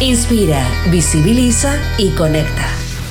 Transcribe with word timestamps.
Inspira, 0.00 0.66
visibiliza 0.90 1.78
y 1.98 2.14
conecta. 2.14 2.66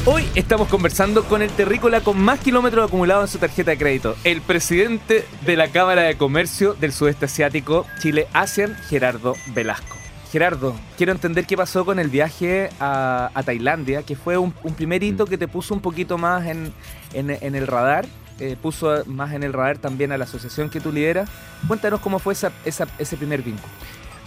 Hoy 0.08 0.28
estamos 0.34 0.68
conversando 0.70 1.24
con 1.24 1.44
el 1.44 1.52
terrícola 1.52 2.02
con 2.02 2.20
más 2.20 2.40
kilómetros 2.40 2.88
acumulados 2.88 3.30
en 3.30 3.32
su 3.32 3.38
tarjeta 3.38 3.70
de 3.70 3.78
crédito, 3.78 4.16
el 4.24 4.42
presidente 4.42 5.24
de 5.46 5.56
la 5.56 5.68
Cámara 5.68 6.02
de 6.02 6.18
Comercio 6.18 6.74
del 6.74 6.92
Sudeste 6.92 7.26
Asiático, 7.26 7.86
Chile 8.00 8.28
ASEAN, 8.34 8.76
Gerardo 8.90 9.36
Velasco. 9.54 9.98
Gerardo, 10.32 10.76
quiero 10.98 11.12
entender 11.12 11.46
qué 11.46 11.56
pasó 11.56 11.86
con 11.86 12.00
el 12.00 12.10
viaje 12.10 12.72
a, 12.80 13.30
a 13.36 13.44
Tailandia, 13.44 14.02
que 14.02 14.16
fue 14.16 14.40
un, 14.40 14.52
un, 14.64 14.74
primer 14.74 15.04
hito 15.04 15.28
que 15.28 15.38
te 15.38 15.48
puso 15.48 15.76
un 15.76 15.82
poquito 15.82 16.18
más 16.18 16.48
en, 16.48 16.74
en, 17.14 17.30
en 17.30 17.54
el 17.54 17.68
radar, 17.68 18.08
eh, 18.40 18.58
puso 18.60 19.04
más 19.06 19.34
en 19.34 19.44
el 19.44 19.54
radar 19.54 19.78
también 19.78 20.12
a 20.12 20.18
la 20.18 20.24
asociación 20.24 20.72
que 20.72 20.80
tú 20.80 20.92
lideras. 20.92 21.30
Cuéntanos 21.68 22.00
cómo 22.00 22.18
fue 22.18 22.34
esa, 22.34 22.52
esa, 22.66 22.88
ese 22.98 23.16
primer 23.16 23.44
vínculo. 23.44 23.72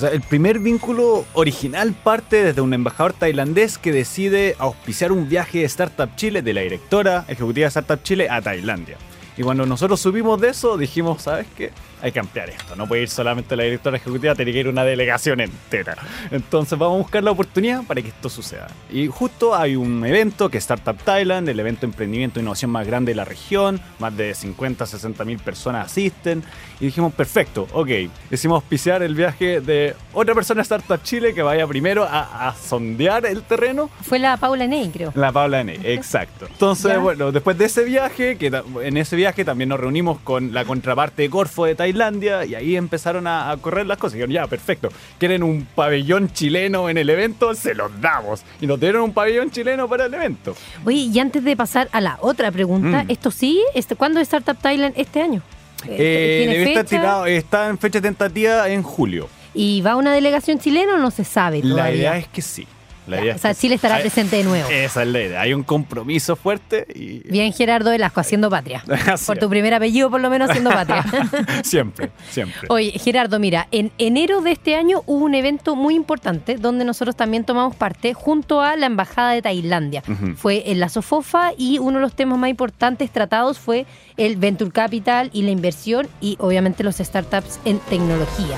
El 0.02 0.20
primer 0.20 0.58
vínculo 0.58 1.24
original 1.34 1.92
parte 1.92 2.42
desde 2.42 2.60
un 2.60 2.74
embajador 2.74 3.12
tailandés 3.12 3.78
que 3.78 3.92
decide 3.92 4.56
auspiciar 4.58 5.12
un 5.12 5.28
viaje 5.28 5.60
de 5.60 5.64
Startup 5.66 6.10
Chile 6.16 6.42
de 6.42 6.52
la 6.52 6.62
directora 6.62 7.24
ejecutiva 7.28 7.66
de 7.66 7.68
Startup 7.68 8.02
Chile 8.02 8.28
a 8.28 8.40
Tailandia. 8.40 8.96
Y 9.36 9.42
cuando 9.42 9.64
nosotros 9.66 10.00
subimos 10.00 10.40
de 10.40 10.50
eso, 10.50 10.76
dijimos, 10.76 11.22
¿sabes 11.22 11.46
qué? 11.56 11.70
Hay 12.02 12.10
que 12.10 12.18
ampliar 12.18 12.50
esto. 12.50 12.74
No 12.74 12.86
puede 12.86 13.02
ir 13.02 13.08
solamente 13.08 13.54
la 13.54 13.62
directora 13.62 13.96
ejecutiva, 13.96 14.34
tiene 14.34 14.52
que 14.52 14.58
ir 14.58 14.68
una 14.68 14.82
delegación 14.84 15.40
entera. 15.40 15.96
Entonces 16.32 16.76
vamos 16.76 16.96
a 16.96 16.98
buscar 17.02 17.22
la 17.22 17.30
oportunidad 17.30 17.84
para 17.84 18.02
que 18.02 18.08
esto 18.08 18.28
suceda. 18.28 18.66
Y 18.90 19.06
justo 19.06 19.54
hay 19.54 19.76
un 19.76 20.04
evento 20.04 20.50
que 20.50 20.58
es 20.58 20.64
Startup 20.64 20.96
Thailand, 20.96 21.48
el 21.48 21.60
evento 21.60 21.82
de 21.82 21.86
emprendimiento 21.86 22.40
e 22.40 22.42
innovación 22.42 22.72
más 22.72 22.86
grande 22.86 23.12
de 23.12 23.16
la 23.16 23.24
región. 23.24 23.80
Más 24.00 24.16
de 24.16 24.34
50, 24.34 24.84
60 24.84 25.24
mil 25.24 25.38
personas 25.38 25.86
asisten. 25.86 26.42
Y 26.80 26.86
dijimos, 26.86 27.14
perfecto, 27.14 27.68
ok. 27.72 27.88
Decimos 28.28 28.56
auspiciar 28.56 29.04
el 29.04 29.14
viaje 29.14 29.60
de 29.60 29.94
otra 30.12 30.34
persona 30.34 30.58
de 30.58 30.62
Startup 30.62 31.00
Chile 31.04 31.32
que 31.32 31.42
vaya 31.42 31.66
primero 31.68 32.02
a, 32.02 32.48
a 32.48 32.54
sondear 32.56 33.24
el 33.26 33.42
terreno. 33.44 33.88
Fue 34.02 34.18
la 34.18 34.36
Paula 34.36 34.66
Ney, 34.66 34.90
creo. 34.90 35.12
La 35.14 35.30
Paula 35.30 35.62
Ney, 35.62 35.78
exacto. 35.84 36.46
Entonces, 36.50 36.90
¿Ya? 36.90 36.98
bueno, 36.98 37.30
después 37.30 37.56
de 37.56 37.66
ese 37.66 37.84
viaje, 37.84 38.36
que 38.36 38.46
en 38.82 38.96
ese 38.96 39.14
viaje 39.14 39.21
también 39.44 39.68
nos 39.68 39.78
reunimos 39.78 40.18
con 40.20 40.52
la 40.52 40.64
contraparte 40.64 41.22
de 41.22 41.30
Corfo 41.30 41.64
de 41.66 41.74
Tailandia 41.74 42.44
y 42.44 42.54
ahí 42.54 42.76
empezaron 42.76 43.26
a, 43.26 43.50
a 43.50 43.56
correr 43.58 43.86
las 43.86 43.98
cosas. 43.98 44.14
Y 44.14 44.18
dijeron, 44.18 44.32
ya, 44.34 44.46
perfecto. 44.48 44.88
¿Quieren 45.18 45.42
un 45.42 45.66
pabellón 45.74 46.32
chileno 46.32 46.88
en 46.88 46.98
el 46.98 47.08
evento? 47.10 47.54
Se 47.54 47.74
los 47.74 47.90
damos. 48.00 48.42
Y 48.60 48.66
nos 48.66 48.80
dieron 48.80 49.02
un 49.02 49.12
pabellón 49.12 49.50
chileno 49.50 49.88
para 49.88 50.06
el 50.06 50.14
evento. 50.14 50.56
Oye, 50.84 51.08
y 51.12 51.18
antes 51.20 51.44
de 51.44 51.56
pasar 51.56 51.88
a 51.92 52.00
la 52.00 52.18
otra 52.20 52.50
pregunta, 52.50 53.04
Mm. 53.04 53.10
¿esto 53.10 53.30
sí? 53.30 53.62
Este, 53.74 53.94
¿Cuándo 53.94 54.18
es 54.18 54.24
Startup 54.32 54.56
Thailand 54.60 54.94
este 54.96 55.20
año? 55.22 55.42
Eh, 55.88 56.44
¿Tiene 56.46 56.62
está, 56.70 56.80
fecha? 56.84 56.96
tirado- 56.96 57.26
está 57.26 57.68
en 57.68 57.78
fecha 57.78 58.00
tentativa 58.00 58.68
en 58.68 58.82
julio. 58.82 59.28
¿Y 59.54 59.82
va 59.82 59.96
una 59.96 60.12
delegación 60.14 60.58
chilena 60.58 60.94
o 60.94 60.98
no 60.98 61.10
se 61.10 61.24
sabe 61.24 61.60
La 61.62 61.92
idea 61.92 62.16
es 62.16 62.26
que 62.28 62.40
sí. 62.40 62.66
La 63.06 63.20
idea 63.20 63.34
o 63.34 63.38
sea, 63.38 63.54
Chile 63.54 63.74
estará 63.74 63.96
Hay- 63.96 64.02
presente 64.02 64.36
de 64.36 64.44
nuevo. 64.44 64.68
Esa 64.70 65.02
es 65.02 65.08
la 65.08 65.20
idea. 65.20 65.40
Hay 65.40 65.54
un 65.54 65.62
compromiso 65.64 66.36
fuerte 66.36 66.86
y. 66.94 67.18
Bien, 67.28 67.52
Gerardo 67.52 67.90
Velasco, 67.90 68.20
haciendo 68.20 68.48
patria. 68.48 68.84
Por 69.26 69.38
tu 69.38 69.48
primer 69.48 69.74
apellido, 69.74 70.10
por 70.10 70.20
lo 70.20 70.30
menos, 70.30 70.50
haciendo 70.50 70.70
patria. 70.70 71.04
siempre, 71.64 72.10
siempre. 72.30 72.68
Oye, 72.68 72.92
Gerardo, 72.92 73.38
mira, 73.38 73.66
en 73.72 73.90
enero 73.98 74.40
de 74.40 74.52
este 74.52 74.76
año 74.76 75.02
hubo 75.06 75.24
un 75.24 75.34
evento 75.34 75.74
muy 75.74 75.94
importante 75.94 76.56
donde 76.56 76.84
nosotros 76.84 77.16
también 77.16 77.44
tomamos 77.44 77.74
parte 77.74 78.14
junto 78.14 78.60
a 78.60 78.76
la 78.76 78.86
Embajada 78.86 79.32
de 79.32 79.42
Tailandia. 79.42 80.02
Fue 80.36 80.70
en 80.70 80.80
la 80.80 80.88
SOFOFA 80.88 81.52
y 81.56 81.78
uno 81.78 81.98
de 81.98 82.02
los 82.02 82.14
temas 82.14 82.38
más 82.38 82.50
importantes 82.50 83.10
tratados 83.10 83.58
fue 83.58 83.86
el 84.16 84.36
Venture 84.36 84.70
Capital 84.70 85.30
y 85.32 85.42
la 85.42 85.50
inversión 85.50 86.08
y 86.20 86.36
obviamente 86.38 86.84
los 86.84 86.96
startups 86.96 87.58
en 87.64 87.78
tecnología. 87.80 88.56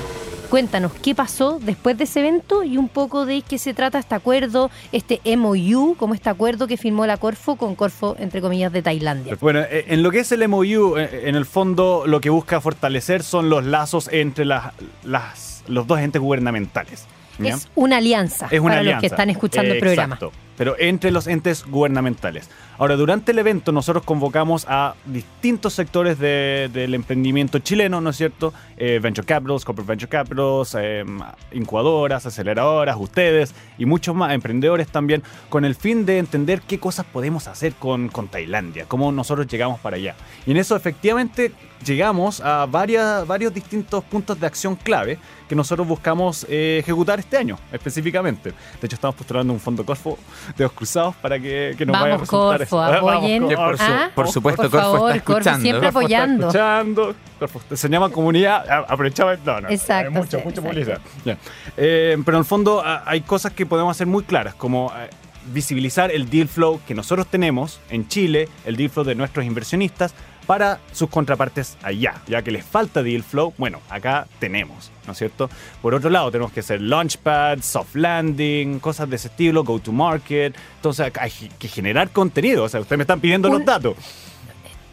Cuéntanos 0.49 0.93
qué 0.93 1.15
pasó 1.15 1.59
después 1.61 1.97
de 1.97 2.03
ese 2.05 2.19
evento 2.21 2.63
y 2.63 2.77
un 2.77 2.87
poco 2.87 3.25
de 3.25 3.41
qué 3.41 3.57
se 3.57 3.73
trata 3.73 3.99
este 3.99 4.15
acuerdo, 4.15 4.69
este 4.91 5.19
MOU, 5.35 5.95
como 5.97 6.13
este 6.13 6.29
acuerdo 6.29 6.67
que 6.67 6.77
firmó 6.77 7.05
la 7.05 7.17
Corfo 7.17 7.55
con 7.55 7.75
Corfo, 7.75 8.15
entre 8.19 8.41
comillas, 8.41 8.71
de 8.71 8.81
Tailandia. 8.81 9.35
Bueno, 9.41 9.61
eh, 9.61 9.85
en 9.87 10.03
lo 10.03 10.11
que 10.11 10.19
es 10.19 10.31
el 10.31 10.47
MOU, 10.47 10.97
eh, 10.97 11.23
en 11.27 11.35
el 11.35 11.45
fondo 11.45 12.03
lo 12.05 12.21
que 12.21 12.29
busca 12.29 12.61
fortalecer 12.61 13.23
son 13.23 13.49
los 13.49 13.65
lazos 13.65 14.07
entre 14.11 14.45
las, 14.45 14.71
las- 15.03 15.63
los 15.67 15.87
dos 15.87 15.99
entes 15.99 16.21
gubernamentales. 16.21 17.05
¿ya? 17.39 17.55
Es 17.55 17.67
una 17.75 17.97
alianza 17.97 18.47
Es 18.51 18.59
una 18.59 18.69
para 18.69 18.79
alianza. 18.81 18.95
los 18.97 19.01
que 19.01 19.07
están 19.07 19.29
escuchando 19.29 19.71
el 19.71 19.77
Eh, 19.77 19.81
programa. 19.81 20.15
Exacto. 20.15 20.31
Pero 20.57 20.75
entre 20.79 21.11
los 21.11 21.27
entes 21.27 21.65
gubernamentales. 21.65 22.49
Ahora, 22.77 22.95
durante 22.97 23.31
el 23.31 23.39
evento 23.39 23.71
nosotros 23.71 24.03
convocamos 24.03 24.65
a 24.69 24.95
distintos 25.05 25.73
sectores 25.73 26.19
de- 26.19 26.69
del 26.73 26.93
emprendimiento 26.93 27.59
chileno, 27.59 28.01
¿no 28.01 28.09
es 28.09 28.17
cierto? 28.17 28.53
Eh, 28.77 28.99
venture 29.01 29.25
capitals, 29.25 29.63
corporate 29.63 29.87
venture 29.89 30.09
capitals, 30.09 30.75
eh, 30.79 31.05
incubadoras, 31.53 32.25
aceleradoras, 32.25 32.97
ustedes 32.99 33.53
y 33.77 33.85
muchos 33.85 34.15
más, 34.15 34.33
emprendedores 34.33 34.87
también, 34.87 35.23
con 35.49 35.63
el 35.65 35.75
fin 35.75 36.05
de 36.05 36.17
entender 36.17 36.61
qué 36.61 36.79
cosas 36.79 37.05
podemos 37.05 37.47
hacer 37.47 37.73
con, 37.75 38.09
con 38.09 38.27
Tailandia, 38.27 38.85
cómo 38.87 39.11
nosotros 39.11 39.47
llegamos 39.47 39.79
para 39.79 39.95
allá. 39.97 40.15
Y 40.45 40.51
en 40.51 40.57
eso 40.57 40.75
efectivamente 40.75 41.51
llegamos 41.85 42.41
a 42.41 42.65
varias, 42.65 43.25
varios 43.27 43.53
distintos 43.53 44.03
puntos 44.03 44.39
de 44.39 44.47
acción 44.47 44.75
clave 44.75 45.17
que 45.47 45.55
nosotros 45.55 45.87
buscamos 45.87 46.45
eh, 46.49 46.77
ejecutar 46.79 47.19
este 47.19 47.37
año 47.37 47.59
específicamente. 47.71 48.49
De 48.81 48.87
hecho, 48.87 48.95
estamos 48.95 49.15
postulando 49.15 49.53
un 49.53 49.59
fondo 49.59 49.85
Corfo 49.85 50.17
de 50.57 50.63
dos 50.63 50.73
cruzados 50.73 51.15
para 51.17 51.39
que, 51.39 51.75
que 51.77 51.85
nos 51.85 51.93
vaya 51.93 52.15
a 52.15 52.17
representar 52.17 52.57
Corfo, 52.59 52.63
eso. 52.63 52.77
Vamos, 52.77 53.13
apoyen. 53.15 53.43
Corfo. 53.43 53.55
Por 53.65 53.77
su- 53.77 53.83
Ah, 53.83 54.09
por 54.15 54.27
supuesto, 54.29 54.61
por 54.63 54.71
Corfo 54.71 54.91
favor, 54.93 55.11
está 55.11 55.23
Corfo 55.25 55.37
escuchando. 55.39 55.61
siempre 55.61 55.91
Corfo 55.91 55.99
está 56.01 56.17
apoyando. 56.23 56.47
escuchando. 56.47 57.15
Corfo, 57.39 57.61
se 57.75 57.89
llama 57.89 58.09
comunidad. 58.09 58.69
a- 58.69 58.77
Aprovechaba. 58.93 59.35
No, 59.45 59.61
no. 59.61 59.69
Exacto, 59.69 60.07
hay 60.07 60.13
mucho, 60.13 60.37
sí, 60.37 60.43
mucha 60.45 60.61
publicidad. 60.61 60.99
Ya. 61.25 61.37
Eh, 61.77 62.17
pero 62.25 62.37
en 62.37 62.39
el 62.41 62.45
fondo 62.45 62.81
a- 62.85 63.03
hay 63.05 63.21
cosas 63.21 63.53
que 63.53 63.65
podemos 63.65 63.91
hacer 63.95 64.07
muy 64.07 64.23
claras, 64.23 64.55
como 64.55 64.91
eh, 64.97 65.09
visibilizar 65.47 66.11
el 66.11 66.29
deal 66.29 66.47
flow 66.47 66.79
que 66.87 66.93
nosotros 66.95 67.27
tenemos 67.27 67.79
en 67.89 68.07
Chile, 68.07 68.49
el 68.65 68.75
deal 68.77 68.89
flow 68.89 69.05
de 69.05 69.13
nuestros 69.15 69.45
inversionistas 69.45 70.13
para 70.45 70.79
sus 70.91 71.09
contrapartes 71.09 71.77
allá, 71.83 72.15
ya 72.27 72.41
que 72.41 72.51
les 72.51 72.63
falta 72.63 73.01
deal 73.03 73.23
flow, 73.23 73.53
bueno, 73.57 73.79
acá 73.89 74.27
tenemos, 74.39 74.91
¿no 75.05 75.11
es 75.13 75.17
cierto? 75.17 75.49
Por 75.81 75.93
otro 75.93 76.09
lado, 76.09 76.31
tenemos 76.31 76.51
que 76.51 76.59
hacer 76.61 76.81
launchpad, 76.81 77.59
soft 77.61 77.95
landing, 77.95 78.79
cosas 78.79 79.09
de 79.09 79.15
ese 79.15 79.27
estilo, 79.29 79.63
go 79.63 79.79
to 79.79 79.91
market, 79.91 80.55
entonces 80.75 81.11
hay 81.19 81.31
que 81.59 81.67
generar 81.67 82.09
contenido, 82.11 82.63
o 82.63 82.69
sea, 82.69 82.79
ustedes 82.79 82.97
me 82.97 83.03
están 83.03 83.19
pidiendo 83.19 83.49
Un- 83.49 83.55
los 83.57 83.65
datos. 83.65 83.95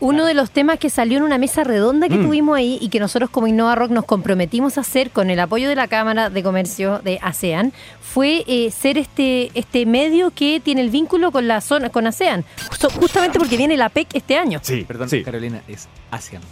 Uno 0.02 0.24
de 0.26 0.34
los 0.34 0.50
temas 0.50 0.78
que 0.78 0.90
salió 0.90 1.18
en 1.18 1.22
una 1.24 1.38
mesa 1.38 1.62
redonda 1.64 2.08
que 2.08 2.16
Mm. 2.16 2.24
tuvimos 2.26 2.56
ahí 2.56 2.76
y 2.80 2.88
que 2.88 2.98
nosotros 2.98 3.30
como 3.30 3.46
Innova 3.46 3.74
Rock 3.76 3.90
nos 3.92 4.04
comprometimos 4.04 4.76
a 4.76 4.80
hacer 4.80 5.10
con 5.10 5.30
el 5.30 5.38
apoyo 5.38 5.68
de 5.68 5.76
la 5.76 5.86
Cámara 5.86 6.28
de 6.28 6.42
Comercio 6.42 6.98
de 7.04 7.18
ASEAN 7.22 7.72
fue 8.00 8.44
eh, 8.48 8.70
ser 8.72 8.98
este, 8.98 9.50
este 9.54 9.86
medio 9.86 10.30
que 10.32 10.60
tiene 10.60 10.80
el 10.80 10.90
vínculo 10.90 11.30
con 11.30 11.46
la 11.46 11.60
zona, 11.60 11.88
con 11.90 12.06
ASEAN, 12.06 12.44
Justo- 12.68 12.90
justamente 12.90 13.38
porque 13.38 13.56
viene 13.56 13.76
la 13.76 13.88
PEC 13.90 14.08
este 14.14 14.36
año. 14.36 14.58
Sí, 14.62 14.84
Perdón, 14.86 15.08
sí. 15.08 15.22
Carolina, 15.22 15.62
es 15.68 15.88
ASEAN. 16.10 16.42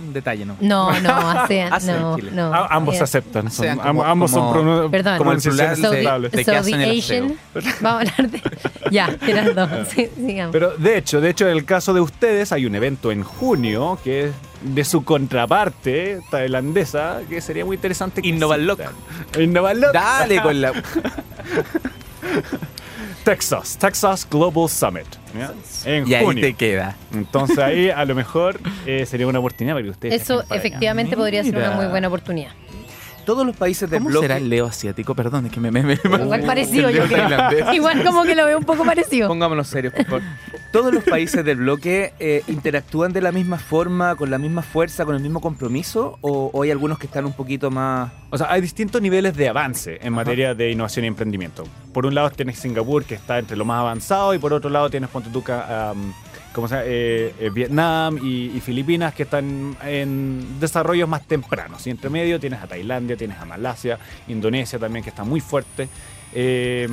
Un 0.00 0.12
detalle, 0.12 0.44
¿no? 0.44 0.56
No, 0.60 0.92
no, 1.00 1.10
ASEAN, 1.30 1.72
ASEAN, 1.72 2.00
no, 2.02 2.16
Chile. 2.16 2.30
no. 2.34 2.52
A- 2.54 2.66
ambos 2.74 3.00
aceptan, 3.00 3.50
son- 3.50 3.64
Sean 3.64 3.80
am- 3.80 3.86
como- 3.96 4.04
ambos 4.04 4.30
son 4.30 4.52
como- 4.52 4.90
Perdón. 4.90 5.18
Como 5.18 5.32
el 5.32 5.38
pronunciaciones 5.40 5.78
plural 5.78 5.82
So 5.82 5.90
de- 5.90 5.96
the, 5.96 5.96
aceptables. 6.08 6.32
de 6.32 6.44
so 6.44 6.50
qué 6.52 6.56
hacen 6.58 6.78
the 6.78 6.84
el 6.84 6.98
Asian. 6.98 7.38
Vamos 7.80 7.84
a 7.84 8.12
hablar 8.12 8.30
de. 8.30 8.42
Ya, 8.90 9.06
Gerardo, 9.20 9.84
sí, 9.94 10.08
sigamos. 10.14 10.52
Pero 10.52 10.76
de 10.76 10.98
hecho, 10.98 11.20
de 11.20 11.30
hecho, 11.30 11.46
en 11.48 11.56
el 11.56 11.64
caso 11.64 11.94
de 11.94 12.00
ustedes 12.00 12.52
hay 12.52 12.66
un 12.66 12.74
evento 12.74 13.10
en 13.10 13.22
junio 13.24 13.98
que 14.04 14.26
es 14.26 14.32
de 14.62 14.84
su 14.84 15.04
contraparte 15.04 16.20
tailandesa 16.30 17.20
que 17.28 17.40
sería 17.40 17.64
muy 17.64 17.76
interesante. 17.76 18.20
que. 18.20 18.28
Innovalok. 18.28 19.92
Dale 19.92 20.42
con 20.42 20.60
la. 20.60 20.72
Texas, 23.28 23.76
Texas 23.78 24.26
Global 24.30 24.68
Summit. 24.70 25.06
¿ya? 25.36 25.52
En 25.84 26.08
Y 26.08 26.14
ahí 26.14 26.24
junio. 26.24 26.40
te 26.42 26.54
queda. 26.54 26.96
Entonces 27.12 27.58
ahí 27.58 27.90
a 27.90 28.04
lo 28.06 28.14
mejor 28.14 28.58
eh, 28.86 29.04
sería 29.06 29.26
una 29.26 29.38
oportunidad 29.38 29.74
para 29.74 29.84
que 29.84 29.90
ustedes. 29.90 30.22
Eso 30.22 30.40
allá. 30.40 30.56
efectivamente 30.56 31.14
podría 31.16 31.44
ser 31.44 31.56
una 31.56 31.72
muy 31.72 31.86
buena 31.88 32.08
oportunidad. 32.08 32.52
Todos 33.26 33.44
los 33.46 33.54
países 33.54 33.90
del 33.90 33.98
¿Cómo 33.98 34.08
bloque. 34.08 34.24
será 34.24 34.38
el 34.38 34.48
Leo 34.48 34.64
asiático? 34.64 35.14
Perdón, 35.14 35.44
es 35.44 35.52
que 35.52 35.60
me... 35.60 35.70
me, 35.70 35.82
me- 35.82 35.98
Igual 36.02 36.44
parecido, 36.46 36.88
yo 36.88 37.04
creo. 37.04 37.74
Igual 37.74 38.02
como 38.02 38.22
que 38.24 38.34
lo 38.34 38.46
veo 38.46 38.56
un 38.56 38.64
poco 38.64 38.86
parecido. 38.86 39.28
Pongámonos 39.28 39.68
serios, 39.68 39.92
por 39.92 40.06
favor. 40.06 40.22
Todos 40.72 40.94
los 40.94 41.04
países 41.04 41.44
del 41.44 41.58
bloque 41.58 42.14
eh, 42.20 42.42
interactúan 42.48 43.12
de 43.12 43.20
la 43.20 43.30
misma 43.30 43.58
forma, 43.58 44.16
con 44.16 44.30
la 44.30 44.38
misma 44.38 44.62
fuerza, 44.62 45.04
con 45.04 45.14
el 45.14 45.20
mismo 45.20 45.42
compromiso, 45.42 46.16
o, 46.22 46.50
o 46.54 46.62
hay 46.62 46.70
algunos 46.70 46.98
que 46.98 47.04
están 47.06 47.26
un 47.26 47.34
poquito 47.34 47.70
más. 47.70 48.10
O 48.30 48.38
sea, 48.38 48.50
hay 48.50 48.62
distintos 48.62 49.02
niveles 49.02 49.36
de 49.36 49.46
avance 49.50 49.98
en 50.00 50.14
materia 50.14 50.54
de 50.54 50.70
innovación 50.70 51.04
y 51.04 51.08
emprendimiento. 51.08 51.64
Por 51.98 52.06
un 52.06 52.14
lado 52.14 52.30
tienes 52.30 52.60
Singapur, 52.60 53.02
que 53.04 53.16
está 53.16 53.40
entre 53.40 53.56
lo 53.56 53.64
más 53.64 53.80
avanzado, 53.80 54.32
y 54.32 54.38
por 54.38 54.52
otro 54.52 54.70
lado 54.70 54.88
tienes 54.88 55.10
Ponte 55.10 55.30
tú, 55.30 55.42
ca- 55.42 55.90
am, 55.90 56.12
¿cómo 56.52 56.68
se 56.68 56.76
llama? 56.76 56.86
Eh, 56.86 57.34
eh, 57.40 57.50
Vietnam 57.52 58.18
y, 58.22 58.56
y 58.56 58.60
Filipinas, 58.60 59.12
que 59.14 59.24
están 59.24 59.76
en 59.84 60.60
desarrollos 60.60 61.08
más 61.08 61.26
tempranos. 61.26 61.84
Y 61.88 61.90
entre 61.90 62.08
medio 62.08 62.38
tienes 62.38 62.62
a 62.62 62.68
Tailandia, 62.68 63.16
tienes 63.16 63.36
a 63.40 63.44
Malasia, 63.44 63.98
Indonesia 64.28 64.78
también, 64.78 65.02
que 65.02 65.10
está 65.10 65.24
muy 65.24 65.40
fuerte. 65.40 65.88
Eh, 66.32 66.86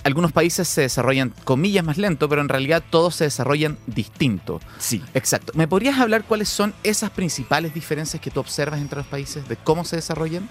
algunos 0.05 0.33
países 0.33 0.69
se 0.69 0.83
desarrollan, 0.83 1.35
comillas, 1.45 1.85
más 1.85 1.99
lento, 1.99 2.29
pero 2.29 2.41
en 2.41 2.49
realidad 2.49 2.83
todos 2.89 3.17
se 3.17 3.25
desarrollan 3.25 3.79
distinto. 3.87 4.61
Sí. 4.79 5.03
Exacto. 5.15 5.53
¿Me 5.55 5.69
podrías 5.69 5.99
hablar 5.99 6.25
cuáles 6.25 6.49
son 6.49 6.75
esas 6.83 7.11
principales 7.11 7.75
diferencias 7.75 8.23
que 8.23 8.31
tú 8.31 8.41
observas 8.41 8.81
entre 8.81 8.99
los 8.99 9.07
países 9.07 9.49
de 9.49 9.57
cómo 9.57 9.85
se 9.85 9.97
desarrollan? 9.97 10.49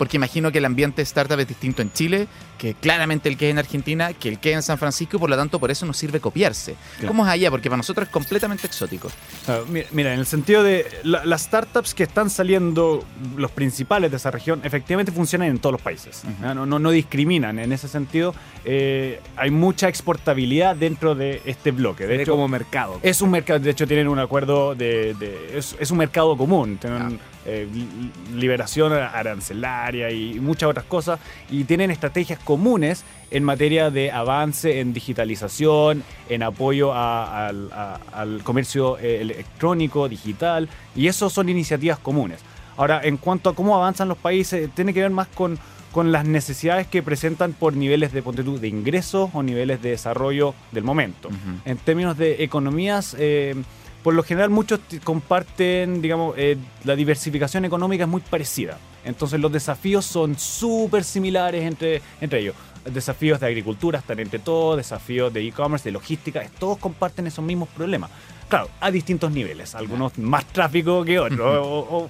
Porque 0.00 0.16
imagino 0.16 0.50
que 0.50 0.56
el 0.56 0.64
ambiente 0.64 1.02
startup 1.02 1.38
es 1.40 1.46
distinto 1.46 1.82
en 1.82 1.92
Chile, 1.92 2.26
que 2.56 2.72
claramente 2.72 3.28
el 3.28 3.36
que 3.36 3.48
es 3.48 3.50
en 3.50 3.58
Argentina, 3.58 4.14
que 4.14 4.30
el 4.30 4.38
que 4.38 4.48
es 4.52 4.56
en 4.56 4.62
San 4.62 4.78
Francisco, 4.78 5.18
y 5.18 5.20
por 5.20 5.28
lo 5.28 5.36
tanto 5.36 5.58
por 5.60 5.70
eso 5.70 5.84
nos 5.84 5.98
sirve 5.98 6.20
copiarse. 6.20 6.74
Claro. 6.96 7.08
¿Cómo 7.08 7.26
es 7.26 7.30
allá? 7.30 7.50
Porque 7.50 7.68
para 7.68 7.76
nosotros 7.76 8.06
es 8.08 8.10
completamente 8.12 8.66
exótico. 8.66 9.10
Ah, 9.46 9.58
mi- 9.68 9.82
Mira, 9.92 10.14
en 10.14 10.20
el 10.20 10.24
sentido 10.24 10.62
de 10.62 10.86
la- 11.02 11.22
las 11.26 11.42
startups 11.42 11.92
que 11.92 12.04
están 12.04 12.30
saliendo, 12.30 13.04
los 13.36 13.50
principales 13.50 14.10
de 14.10 14.16
esa 14.16 14.30
región, 14.30 14.62
efectivamente 14.64 15.12
funcionan 15.12 15.48
en 15.48 15.58
todos 15.58 15.72
los 15.74 15.82
países. 15.82 16.22
No, 16.40 16.64
no, 16.64 16.78
no 16.78 16.90
discriminan. 16.90 17.58
En 17.58 17.70
ese 17.70 17.86
sentido, 17.86 18.34
eh, 18.64 19.20
hay 19.36 19.50
mucha 19.50 19.86
exportabilidad 19.88 20.76
dentro 20.76 21.14
de 21.14 21.42
este 21.44 21.72
bloque. 21.72 22.06
De 22.06 22.22
hecho, 22.22 22.32
como 22.32 22.48
mercado. 22.48 22.98
es 23.02 23.20
un 23.20 23.30
mercado, 23.30 23.58
de 23.60 23.68
hecho 23.70 23.86
tienen 23.86 24.08
un 24.08 24.18
acuerdo 24.18 24.74
de, 24.74 25.12
de- 25.12 25.58
es, 25.58 25.76
es 25.78 25.90
un 25.90 25.98
mercado 25.98 26.34
común, 26.38 26.78
tienen 26.78 27.20
eh, 27.46 27.66
li- 27.72 28.38
liberación 28.38 28.92
arancelaria 28.92 30.10
y 30.10 30.38
muchas 30.40 30.68
otras 30.70 30.84
cosas 30.86 31.18
y 31.50 31.64
tienen 31.64 31.90
estrategias 31.90 32.38
comunes 32.38 33.04
en 33.30 33.44
materia 33.44 33.90
de 33.90 34.10
avance 34.10 34.80
en 34.80 34.92
digitalización, 34.92 36.02
en 36.28 36.42
apoyo 36.42 36.92
a- 36.92 37.46
al, 37.48 37.70
a- 37.72 37.98
al 38.12 38.42
comercio 38.42 38.98
eh, 38.98 39.20
electrónico, 39.20 40.08
digital 40.08 40.68
y 40.96 41.06
eso 41.06 41.30
son 41.30 41.48
iniciativas 41.48 41.98
comunes. 41.98 42.40
Ahora, 42.76 43.00
en 43.04 43.16
cuanto 43.16 43.50
a 43.50 43.54
cómo 43.54 43.76
avanzan 43.76 44.08
los 44.08 44.18
países, 44.18 44.70
tiene 44.74 44.94
que 44.94 45.00
ver 45.02 45.10
más 45.10 45.28
con, 45.28 45.58
con 45.92 46.12
las 46.12 46.24
necesidades 46.24 46.86
que 46.86 47.02
presentan 47.02 47.52
por 47.52 47.74
niveles 47.74 48.12
de, 48.12 48.22
de 48.22 48.68
ingresos 48.68 49.30
o 49.34 49.42
niveles 49.42 49.82
de 49.82 49.90
desarrollo 49.90 50.54
del 50.72 50.84
momento 50.84 51.28
en 51.64 51.76
términos 51.78 52.16
de 52.16 52.42
economías, 52.44 53.14
eh, 53.18 53.54
por 54.02 54.14
lo 54.14 54.22
general 54.22 54.50
muchos 54.50 54.80
t- 54.80 55.00
comparten, 55.00 56.00
digamos, 56.02 56.34
eh, 56.38 56.56
la 56.84 56.96
diversificación 56.96 57.64
económica 57.64 58.04
es 58.04 58.10
muy 58.10 58.20
parecida. 58.20 58.78
Entonces 59.04 59.40
los 59.40 59.50
desafíos 59.52 60.04
son 60.06 60.38
súper 60.38 61.04
similares 61.04 61.64
entre, 61.64 62.02
entre 62.20 62.40
ellos. 62.40 62.54
Desafíos 62.84 63.40
de 63.40 63.46
agricultura 63.46 63.98
están 63.98 64.18
entre 64.20 64.38
todos, 64.38 64.76
desafíos 64.78 65.32
de 65.32 65.46
e-commerce, 65.46 65.84
de 65.88 65.92
logística, 65.92 66.42
todos 66.58 66.78
comparten 66.78 67.26
esos 67.26 67.44
mismos 67.44 67.68
problemas. 67.68 68.10
Claro, 68.48 68.68
a 68.80 68.90
distintos 68.90 69.30
niveles, 69.32 69.74
algunos 69.74 70.16
más 70.18 70.44
tráfico 70.46 71.04
que 71.04 71.18
otros, 71.18 71.40
o, 71.66 71.78
o- 71.98 72.08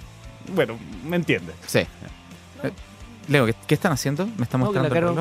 bueno, 0.54 0.78
¿me 1.04 1.16
entiendes? 1.16 1.54
Sí. 1.66 1.80
Eh, 1.80 1.86
Leo, 3.28 3.46
¿qué, 3.46 3.54
qué 3.66 3.74
están 3.74 3.92
haciendo? 3.92 4.26
¿Me 4.38 4.44
está 4.44 4.58
No, 4.58 4.64
mostrando 4.66 4.88
el 4.88 4.94
Caro- 4.94 5.14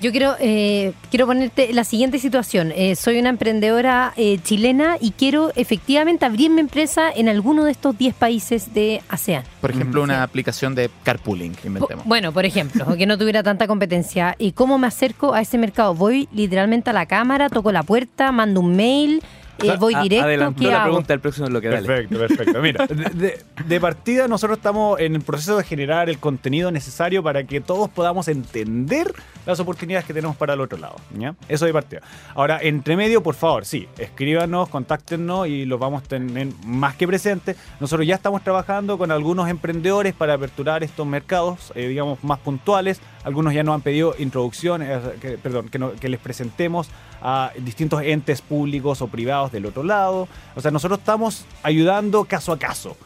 Yo 0.00 0.10
quiero, 0.10 0.34
eh, 0.40 0.92
quiero 1.10 1.26
ponerte 1.26 1.72
la 1.72 1.84
siguiente 1.84 2.18
situación. 2.18 2.72
Eh, 2.74 2.96
soy 2.96 3.18
una 3.18 3.28
emprendedora 3.30 4.12
eh, 4.16 4.38
chilena 4.42 4.96
y 5.00 5.12
quiero 5.12 5.52
efectivamente 5.56 6.24
abrir 6.24 6.50
mi 6.50 6.60
empresa 6.60 7.10
en 7.14 7.28
alguno 7.28 7.64
de 7.64 7.72
estos 7.72 7.96
10 7.96 8.14
países 8.14 8.74
de 8.74 9.02
ASEAN. 9.08 9.44
Por 9.60 9.70
ejemplo, 9.70 10.02
una 10.02 10.16
Sí. 10.16 10.20
aplicación 10.22 10.74
de 10.74 10.90
carpooling 11.02 11.54
inventemos. 11.64 12.04
Bueno, 12.04 12.32
por 12.32 12.44
ejemplo, 12.44 12.96
que 12.96 13.06
no 13.06 13.18
tuviera 13.18 13.42
tanta 13.42 13.66
competencia. 13.66 14.34
¿Y 14.38 14.52
cómo 14.52 14.78
me 14.78 14.86
acerco 14.86 15.34
a 15.34 15.40
ese 15.40 15.58
mercado? 15.58 15.94
Voy 15.94 16.28
literalmente 16.32 16.90
a 16.90 16.92
la 16.92 17.06
cámara, 17.06 17.48
toco 17.48 17.72
la 17.72 17.82
puerta, 17.82 18.32
mando 18.32 18.60
un 18.60 18.76
mail, 18.76 19.22
eh, 19.62 19.76
voy 19.78 19.94
A- 19.94 20.02
directo. 20.02 20.24
adelantó 20.26 20.60
¿Qué 20.60 20.66
la 20.70 20.76
hago? 20.76 20.84
pregunta 20.84 21.12
del 21.12 21.20
próximo 21.20 21.46
bloque, 21.48 21.68
dale. 21.68 21.86
Perfecto, 21.86 22.18
perfecto. 22.18 22.60
Mira, 22.62 22.86
de, 22.88 22.94
de- 23.10 23.38
de 23.66 23.80
partida 23.80 24.28
nosotros 24.28 24.58
estamos 24.58 25.00
en 25.00 25.14
el 25.16 25.22
proceso 25.22 25.56
de 25.56 25.64
generar 25.64 26.08
el 26.08 26.18
contenido 26.18 26.70
necesario 26.70 27.22
para 27.22 27.44
que 27.44 27.60
todos 27.60 27.88
podamos 27.90 28.28
entender 28.28 29.12
las 29.46 29.60
oportunidades 29.60 30.04
que 30.06 30.12
tenemos 30.14 30.36
para 30.36 30.54
el 30.54 30.60
otro 30.60 30.78
lado. 30.78 30.96
¿ya? 31.16 31.34
Eso 31.48 31.66
de 31.66 31.72
partida. 31.72 32.00
Ahora, 32.34 32.58
entre 32.62 32.96
medio, 32.96 33.22
por 33.22 33.34
favor, 33.34 33.64
sí, 33.64 33.88
escríbanos, 33.98 34.68
contáctenos 34.68 35.46
y 35.48 35.64
los 35.64 35.78
vamos 35.78 36.02
a 36.02 36.06
tener 36.06 36.48
más 36.64 36.96
que 36.96 37.06
presentes. 37.06 37.56
Nosotros 37.80 38.06
ya 38.06 38.16
estamos 38.16 38.42
trabajando 38.42 38.98
con 38.98 39.10
algunos 39.10 39.48
emprendedores 39.48 40.14
para 40.14 40.34
aperturar 40.34 40.82
estos 40.82 41.06
mercados, 41.06 41.72
eh, 41.74 41.86
digamos, 41.88 42.22
más 42.24 42.38
puntuales. 42.40 43.00
Algunos 43.24 43.54
ya 43.54 43.62
nos 43.62 43.74
han 43.76 43.80
pedido 43.82 44.14
introducciones, 44.18 44.88
eh, 44.90 45.10
que- 45.20 45.38
perdón, 45.38 45.68
que, 45.68 45.78
no- 45.78 45.92
que 45.92 46.08
les 46.08 46.20
presentemos 46.20 46.88
a 47.28 47.50
distintos 47.58 48.02
entes 48.02 48.40
públicos 48.40 49.02
o 49.02 49.08
privados 49.08 49.50
del 49.50 49.66
otro 49.66 49.82
lado. 49.82 50.28
O 50.54 50.60
sea, 50.60 50.70
nosotros 50.70 51.00
estamos 51.00 51.44
ayudando 51.64 52.24
caso 52.24 52.52
a 52.52 52.58
caso, 52.58 52.96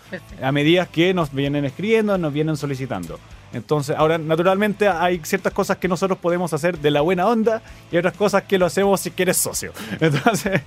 a 0.43 0.53
medida 0.53 0.85
que 0.85 1.15
nos 1.15 1.33
vienen 1.33 1.65
escribiendo, 1.65 2.19
nos 2.19 2.31
vienen 2.31 2.59
solicitando. 2.59 3.19
Entonces, 3.55 3.97
ahora, 3.97 4.19
naturalmente, 4.19 4.87
hay 4.89 5.21
ciertas 5.25 5.55
cosas 5.55 5.79
que 5.79 5.89
nosotros 5.89 6.19
podemos 6.19 6.53
hacer 6.53 6.79
de 6.79 6.91
la 6.91 7.01
buena 7.01 7.27
onda 7.27 7.63
y 7.91 7.97
otras 7.97 8.13
cosas 8.15 8.43
que 8.43 8.59
lo 8.59 8.67
hacemos 8.67 9.01
si 9.01 9.11
quieres 9.11 9.39
socio. 9.39 9.73
Entonces, 10.01 10.61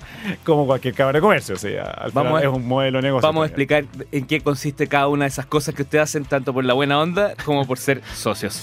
como 0.43 0.65
cualquier 0.65 0.95
cámara 0.95 1.17
de 1.17 1.21
comercio, 1.21 1.53
o 1.53 1.59
sea, 1.59 1.83
al 1.83 2.11
Vamos 2.11 2.31
final 2.31 2.43
a- 2.43 2.49
es 2.49 2.53
un 2.57 2.67
modelo 2.67 2.97
de 2.97 3.03
negocio. 3.03 3.27
Vamos 3.27 3.43
a 3.43 3.45
explicar 3.45 3.85
en 4.11 4.25
qué 4.25 4.41
consiste 4.41 4.87
cada 4.87 5.07
una 5.09 5.25
de 5.25 5.29
esas 5.29 5.45
cosas 5.45 5.75
que 5.75 5.83
ustedes 5.83 6.05
hacen, 6.05 6.25
tanto 6.25 6.51
por 6.53 6.65
la 6.65 6.73
buena 6.73 6.99
onda 6.99 7.35
como 7.45 7.67
por 7.67 7.77
ser 7.77 8.01
socios. 8.15 8.59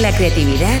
La 0.00 0.14
creatividad 0.14 0.80